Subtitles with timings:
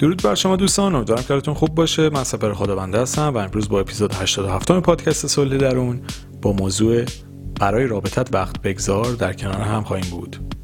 [0.00, 2.10] درود بر شما دوستان امیدوارم کارتون خوب باشه.
[2.10, 6.00] من سپر خدابنده هستم و امروز با اپیزود 87 پادکست صلح درون
[6.42, 7.04] با موضوع
[7.60, 10.59] برای رابطت وقت بگذار در کنار هم خواهیم بود.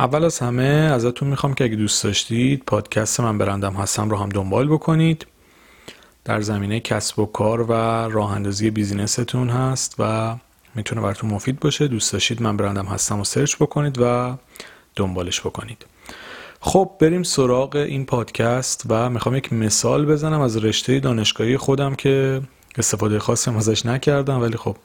[0.00, 0.62] اول از همه
[0.92, 5.26] ازتون می‌خوام که اگه دوست داشتید پادکست من برندم هستم رو هم دنبال بکنید.
[6.24, 7.72] در زمینه کسب و کار و
[8.08, 10.36] راه اندازی بیزینستون هست و
[10.74, 11.88] می‌تونه براتون مفید باشه.
[11.88, 14.34] دوست داشتید من برندم هستم و سرچ بکنید و
[14.96, 15.86] دنبالش بکنید.
[16.60, 22.42] خب بریم سراغ این پادکست و می‌خوام یک مثال بزنم از رشته دانشگاهی خودم که
[22.78, 24.76] استفاده خاصی ازش نکردم ولی خب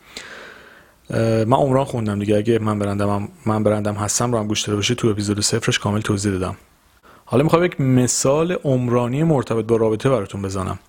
[1.09, 2.38] من عمران خوندم دیگه.
[2.38, 6.02] اگه من برندم من برندم هستم رو هم گوش داده باشه تو اپیزود صفرش کامل
[6.02, 6.56] توضیح دادم
[7.25, 10.80] حالا می‌خوام یک مثال عمرانی مرتبط با رابطه براتون بزنم.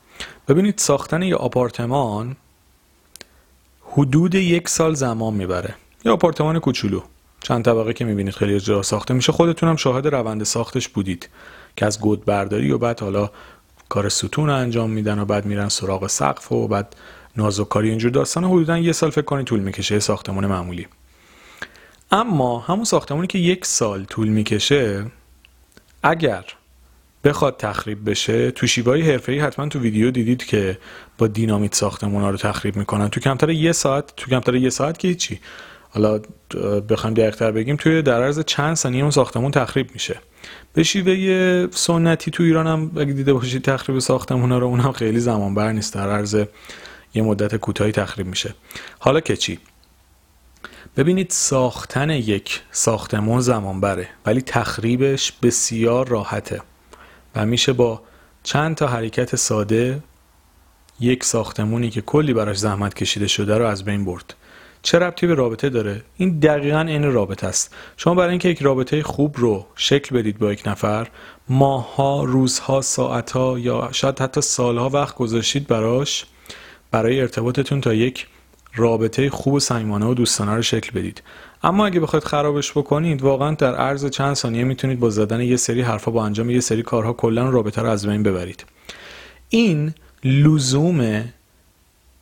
[0.49, 2.37] ببینید ساختن یه آپارتمان
[3.83, 5.75] حدود یک سال زمان می‌بره.
[6.05, 7.01] یه آپارتمان کوچولو.
[7.41, 9.33] چند طبقه که می‌بینید خیلی جا ساخته میشه.
[9.33, 11.29] خودتونم شاهد روند ساختش بودید
[11.77, 13.31] که از گود برداری و بعد حالا
[13.89, 16.97] کار ستون انجام میدن و بعد میرن سراغ سقف و بعد
[17.37, 20.87] نازوکاری اینجور داستان حدودا یه سال فکر کنید طول می‌کشه ساختمون معمولی.
[22.11, 25.07] اما همون ساختمونی که یک سال طول می‌کشه
[26.03, 26.45] اگر
[27.25, 30.79] بخواد تخریب بشه تو شیوای حرفه‌ای حتما تو ویدیو دیدید که
[31.19, 33.09] با دینامیت ساختمون ها رو تخریب می‌کنن.
[33.09, 35.41] تو کمتر یه ساعت تو کمتر یه ساعت که هیچی.
[35.91, 36.21] حالا
[36.89, 40.21] بخوایم دقیقتر بگیم توی در عرض چند ثانیه اون ساختمون تخریب میشه.
[40.73, 45.21] به شیوه سنتی تو ایران هم اگه دیده باشید تخریب ساختمون ها رو اونم خیلی
[45.21, 45.95] زمان بر نیست.
[45.95, 46.45] در عرض
[47.17, 48.55] یه مدت کوتاهی تخریب میشه.
[48.99, 49.59] حالا که چی؟
[50.97, 56.63] ببینید ساختن یک ساختمون زمان بره ولی تخریبش بسیار راحته
[57.37, 58.03] و میشه با
[58.43, 60.03] چند تا حرکت ساده
[61.01, 64.35] یک ساختمونی که کلی براش زحمت کشیده شده رو از بین برد.
[64.83, 67.75] چه ربطی به رابطه داره؟ این دقیقا این رابطه است.
[67.97, 71.09] شما برای اینکه یک رابطه خوب رو شکل بدید با یک نفر
[71.49, 76.27] ماهها روزها ساعتها یا شاید حتی سالها وقت گذاشتید براش
[76.97, 78.27] برای ارتباطتون تا یک
[78.75, 81.23] رابطه خوب و صمیمانه و دوستانه رو شکل بدید.
[81.63, 85.83] اما اگه بخواید خرابش بکنید واقعا در عرض چند ثانیه می‌تونید با زدن یه سری
[85.83, 88.65] حرفا با انجام یه سری کارها کلا رابطه رو از بین ببرید.
[89.49, 91.25] این لزوم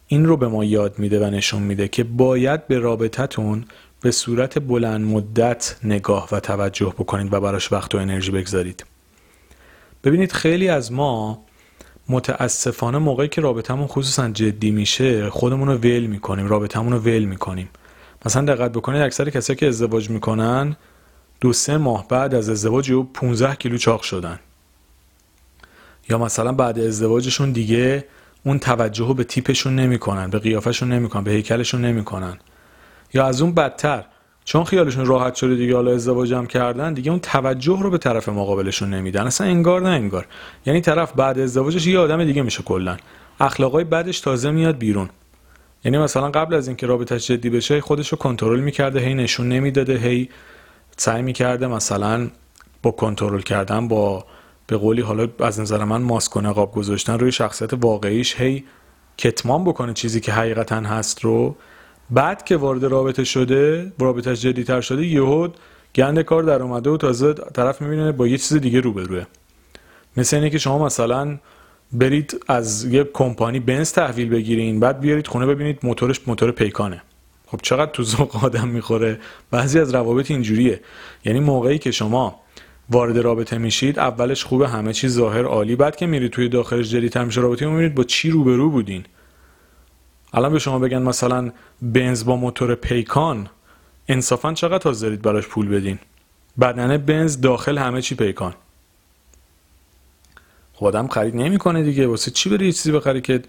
[0.07, 3.65] این رو به ما یاد میده و نشون میده که باید به رابطتون
[4.01, 8.85] به صورت بلند مدت نگاه و توجه بکنید و براش وقت و انرژی بگذارید.
[10.05, 11.45] ببینید خیلی از ما
[12.09, 17.69] متاسفانه موقعی که رابطمون خصوصا جدی میشه خودمون رو ول می‌کنیم رابطمون رو ول می‌کنیم.
[18.27, 20.77] مثلا دقت بکنید اکثر کسایی که ازدواج می‌کنن
[21.41, 24.41] دو سه ماه بعد از ازدواج او 15 کیلو چاق شدن.
[26.09, 28.05] یا مثلا بعد ازدواجشون دیگه
[28.45, 32.39] اون توجه به تیپشون نمی‌کنن به قیافشون نمی‌کنن به هیکلشون نمی‌کنن.
[33.15, 34.05] یا از اون بدتر
[34.45, 38.95] چون خیالشون راحت شده دیگه حالا ازدواجم کردن دیگه اون توجه رو به طرف مقابلشون
[38.95, 39.27] نمیدن.
[39.27, 40.27] اصلا انگار نه انگار.
[40.67, 42.97] یعنی طرف بعد ازدواجش یه آدم دیگه میشه کلا.
[43.41, 45.09] اخلاقای بعدش تازه میاد بیرون.
[45.85, 49.99] یعنی مثلا قبل از اینکه رابطش جدی بشه خودش رو کنترل می‌کرده هی نشون نمی‌داده
[49.99, 50.29] هی
[50.97, 52.29] سعی می‌کرده مثلا
[52.83, 54.25] با کنترل کردن با
[54.67, 58.65] به قولی حالا از نظر من ماسک و نقاب گذاشتن روی شخصیت واقعیش هی
[59.19, 61.57] کتمان بکنه چیزی که حقیقتا هست رو.
[62.11, 65.55] بعد که وارد رابطه شده رابطه جدیتر شده یهود
[65.95, 69.25] گند کار در اومده و تازه طرف می‌بینه با یه چیز دیگه روبروه.
[70.17, 71.39] مثل اینه که شما مثلا
[71.93, 77.03] برید از یه کمپانی بنز تحویل بگیرین بعد بیارید خونه ببینید موتورش موتور پیکانه.
[77.47, 79.19] خب چقدر تو ذوق آدم می‌خوره؟
[79.51, 80.81] بعضی از روابط اینجوریه.
[81.25, 82.41] یعنی موقعی که شما
[82.91, 87.25] وارد رابطه میشید اولش خوبه همه چیز ظاهر عالی بعد که میرید توی داخلش جدیتر
[87.25, 89.05] میشه رابطه می‌بینید با چی روبرو بودین.
[90.35, 91.53] الان به شما بگن مثلا
[91.83, 93.49] بنز با موتور پیکان
[94.09, 95.99] انصافا چقدر حاضرید براش پول بدین؟
[96.61, 98.55] بدنه بنز داخل همه چی پیکان.
[100.75, 102.07] خب آدم خرید نمی‌کنه دیگه.
[102.07, 103.43] واسه چی بری چیزی بخری که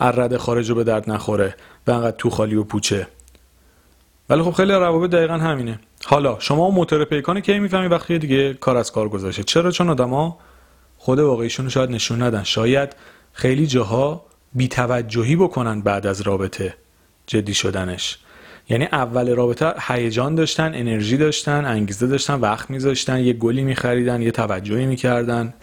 [0.00, 1.54] ارد خارج به درد نخوره
[1.86, 3.08] و انقدر تو خالی و پوچه؟
[4.28, 5.80] ولی خب خیلی روابط دقیقا همینه.
[6.04, 10.38] حالا شما موتور پیکان کی می‌فهمی؟ وقتی دیگه کار از کار گذاشته چرا؟ چون آدما
[10.98, 12.42] خود واقعیشون شاید نشون ندن.
[12.42, 12.96] شاید
[13.32, 16.74] خیلی جاها بیتوجهی بکنن بعد از رابطه
[17.26, 18.18] جدی شدنش.
[18.68, 24.30] یعنی اول رابطه هیجان داشتن انرژی داشتن انگیزه داشتن وقت میذاشتن یه گلی میخریدن یه
[24.30, 25.54] توجهی می‌کردن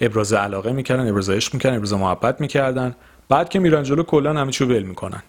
[0.00, 2.94] ابراز علاقه می‌کردن ابراز عشق می‌کردن ابراز محبت می‌کردن.
[3.28, 5.22] بعد که میرن جلو کلا همه چیو ول می‌کنن.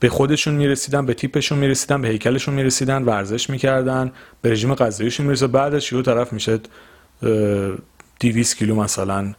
[0.00, 4.12] به خودشون می‌رسیدن به تیپشون می‌رسیدن به هیکلشون می‌رسیدن ورزش می‌کردن
[4.42, 6.60] به رژیم غذاییشون می‌رسید بعدش یه طرف میشه
[8.20, 9.34] 200 کیلو مثلا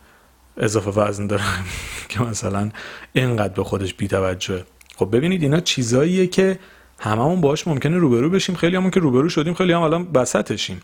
[0.57, 1.44] اضافه وزن داره
[2.09, 2.71] که مثلا
[3.13, 4.63] اینقدر به خودش بیتوجهه
[4.95, 6.59] خب ببینید اینا چیزاییه که
[7.00, 8.56] هممون باش ممکنه روبرو بشیم.
[8.56, 10.81] خیلی همون که روبرو شدیم خیلی هم الان بسطشیم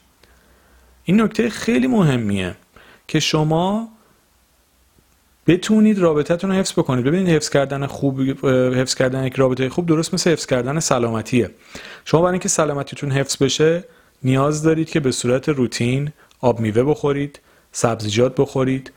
[1.04, 2.56] این نکته خیلی مهمیه
[3.08, 3.90] که شما
[5.48, 7.06] بتونید رابطتون رو حفظ بکنید.
[7.06, 11.52] ببینید حفظ کردن خوب حفظ کردن یک رابطه خوب درست مثل حفظ کردن سلامتیه.
[12.06, 13.84] شما برای اینکه سلامتیتون حفظ بشه
[14.24, 16.12] نیاز دارید که به صورت روتین
[16.42, 17.40] آب میوه بخورید
[17.72, 18.92] سبزیجات بخورید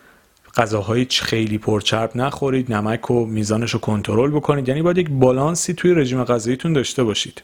[0.56, 4.68] غذاهای خیلی پرچرب نخورید نمک و میزانش رو کنترل بکنید.
[4.68, 7.42] یعنی باید یک بالانسی توی رژیم غذاییتون داشته باشید.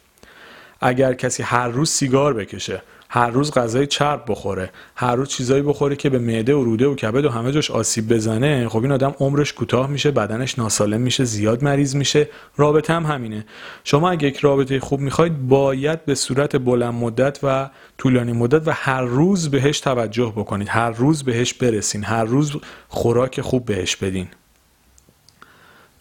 [0.83, 2.83] اگر کسی هر روز سیگار بکشه
[3.15, 6.95] هر روز غذای چرب بخوره هر روز چیزایی بخوره که به معده و روده و
[6.95, 11.25] کبد و همه جاش آسیب بزنه خب این آدم عمرش کوتاه میشه بدنش ناسالم میشه
[11.25, 12.29] زیاد مریض میشه.
[12.57, 13.47] رابطه هم همینه.
[13.85, 18.71] شما اگه یک رابطه خوب می‌خواید باید به صورت بلند مدت و طولانی مدت و
[18.75, 20.69] هر روز بهش توجه بکنید.
[20.69, 22.05] هر روز بهش برسین.
[22.05, 22.53] هر روز
[22.89, 24.29] خوراک خوب بهش بدین.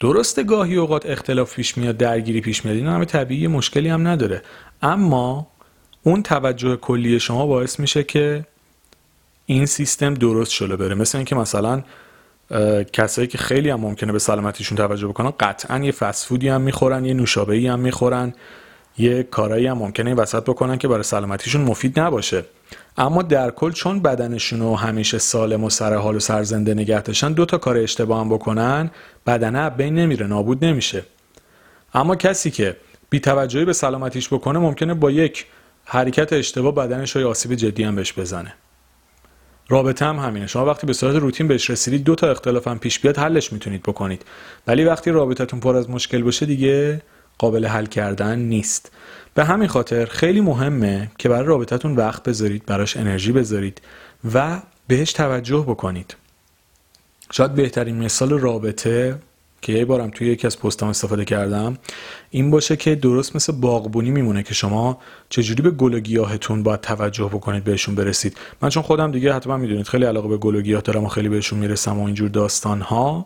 [0.02, 4.42] درسته گاهی اوقات اختلاف پیش میاد درگیری پیش میاد این همه طبیعی مشکلی هم نداره.
[4.82, 5.48] اما
[6.04, 8.46] اون توجه کلی شما باعث میشه که
[9.46, 10.96] این سیستم درست شده بره.
[10.96, 11.84] مثل اینکه مثلا
[12.94, 17.14] کسایی که خیلی هم ممکنه به سلامتیشون توجه بکنن قطعا یه فسفودی هم می‌خورن یه
[17.14, 18.34] نوشابه‌ای هم می‌خورن.
[19.02, 22.46] یه کارایی هم ممکنه این وسط بکنن که برای سلامتیشون مفید نباشه.
[22.98, 27.34] اما در کل چون بدنشون رو همیشه سالم و سر حال و سرزنده نگه داشتن
[27.34, 28.92] دو تا کار اشتباه هم بکنن
[29.28, 31.04] بدنه بین نمیره نابود نمیشه.
[31.94, 32.78] اما کسی که
[33.10, 35.46] بی توجهی به سلامتیش بکنه ممکنه با یک
[35.86, 38.54] حرکت اشتباه بدنش های آسیب جدی هم بهش بزنه.
[39.70, 40.48] رابطه هم همینه.
[40.48, 43.84] شما وقتی به صورت روتین بهش رسیدید دو تا اختلاف هم پیش بیاد حلش می‌تونید
[43.84, 44.26] بکنید.
[44.68, 47.02] ولی وقتی رابطتون پر از مشکل باشه دیگه
[47.42, 48.92] قابل حل کردن نیست.
[49.34, 53.82] به همین خاطر خیلی مهمه که برای رابطتون وقت بذارید براش انرژی بذارید
[54.34, 56.16] و بهش توجه بکنید.
[57.32, 59.16] شاید بهترین مثال رابطه
[59.62, 61.78] که یه بارم توی یکی از پستام استفاده کردم
[62.30, 64.98] این باشه که درست مثل باغبونی میمونه که شما
[65.30, 68.38] چجوری به گل و گیاهتون باید توجه بکنید بهشون برسید.
[68.62, 71.30] من چون خودم دیگه حتما می‌دونید خیلی علاقه به گل و گیاه دارم و خیلی
[71.30, 73.26] بهشون می‌رسم و اینجور داستان ها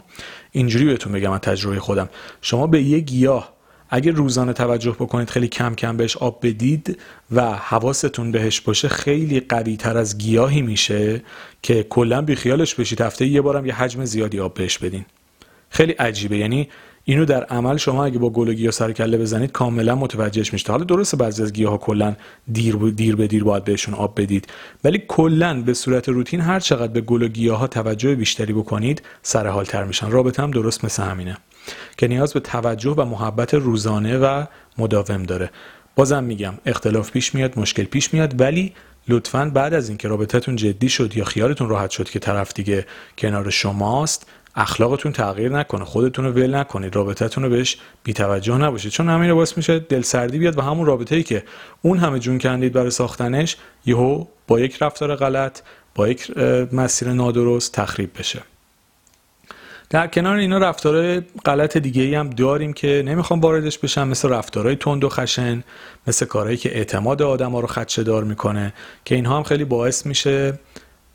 [0.51, 2.09] اینجوری بهتون بگم از تجربه خودم.
[2.41, 3.54] شما به یه گیاه
[3.89, 6.99] اگه روزانه توجه بکنید خیلی کم کم بهش آب بدید
[7.31, 11.21] و حواستون بهش باشه خیلی قوی تر از گیاهی میشه
[11.61, 13.01] که کلا بیخیالش بشید.
[13.01, 15.05] هفته یه بارم یه حجم زیادی آب بهش بدین.
[15.69, 16.37] خیلی عجیبه.
[16.37, 16.69] یعنی
[17.07, 20.69] اینو در عمل شما اگه با گل و گیاه سر کله بزنید کاملا متوجهش میشید.
[20.69, 22.15] حالا درسته بعضی از گیاه ها کلا
[22.51, 24.47] دیر, دیر به دیر باید بهشون آب بدید.
[24.83, 29.47] ولی کلا به صورت روتین هر چقدر به گل و گیاه توجه بیشتری بکنید سر
[29.47, 30.11] حال تر میشن.
[30.11, 31.37] رابطه هم درست مثل همینه.
[31.97, 34.45] که نیاز به توجه و محبت روزانه و
[34.77, 35.49] مداوم داره.
[35.95, 38.73] بازم میگم اختلاف پیش میاد مشکل پیش میاد ولی
[39.07, 42.85] لطفا بعد از اینکه رابطتون جدی شد یا خیالتون راحت شد که طرف دیگه
[43.17, 48.91] کنار شماست اخلاقتون تغییر نکنه خودتون رو ول نکنید رابطتون رو بهش بیتوجه نباشید.
[48.91, 51.43] چون همین رو باعث میشه دل سردی بیاد و همون رابطه ای که
[51.81, 55.59] اون همه جون کندید برای ساختنش یهو با یک رفتار غلط
[55.95, 56.37] با یک
[56.73, 58.41] مسیر نادرست تخریب بشه.
[59.89, 64.75] در کنار اینا رفتارهای غلط دیگه ای هم داریم که نمی‌خوام واردش بشم مثل رفتارهای
[64.75, 65.63] تند و خشن
[66.07, 68.73] مثل کارهایی که اعتماد آدم ها رو خدشه دار می‌کنه
[69.05, 70.59] که اینها هم خیلی باعث میشه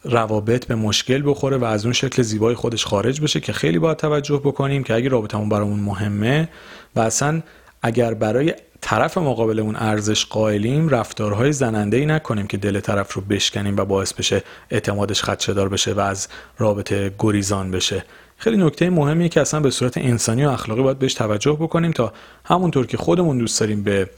[0.05, 3.97] روابط به مشکل بخوره و از اون شکل زیبای خودش خارج بشه که خیلی باید
[3.97, 6.49] توجه بکنیم که اگه رابطمون برامون مهمه
[6.97, 7.43] و اصلا
[7.83, 13.77] اگر برای طرف مقابلمون ارزش قائلیم رفتارهای زننده ای نکنیم که دل طرف رو بشکنیم
[13.77, 18.05] و باعث بشه اعتمادش خدشهدار بشه و از رابطه گریزان بشه.
[18.41, 22.13] خیلی نکته مهمیه که اصلا به صورت انسانی و اخلاقی باید بهش توجه بکنیم تا
[22.45, 24.11] همونطور که خودمون دوست داریم به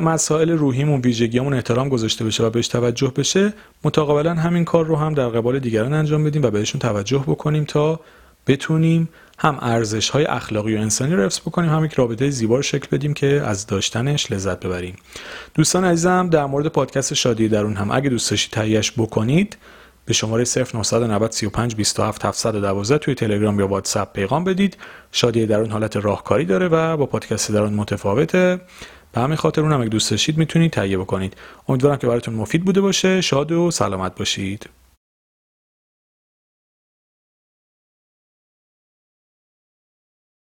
[0.00, 3.52] مسائل روحیمون ویژگیمون احترام گذاشته بشه و بهش توجه بشه
[3.84, 8.00] متقابلا همین کار رو هم در قبال دیگران انجام بدیم و بهشون توجه بکنیم تا
[8.46, 12.62] بتونیم هم ارزش های اخلاقی و انسانی رو حفظ بکنیم هم یک رابطه زیبا رو
[12.62, 14.96] شکل بدیم که از داشتنش لذت ببریم.
[15.54, 19.56] دوستان عزیزم در مورد پادکست شادی درون هم اگه دوست داشتید تهیهش بکنید
[20.04, 24.76] به شماره 0990 35 27 712 توی تلگرام یا واتساپ پیغام بدید.
[25.12, 28.60] شادی در اون حالت راهکاری داره و با پادکست در اون متفاوته.
[29.12, 31.36] به همین خاطر اونم اگه دوست داشتید می‌تونید تهیه بکنید.
[31.68, 33.20] امیدوارم که براتون مفید بوده باشه.
[33.20, 34.79] شاد و سلامت باشید.